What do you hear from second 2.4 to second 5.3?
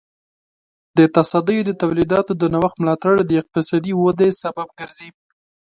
د نوښت ملاتړ د اقتصادي ودې سبب ګرځي.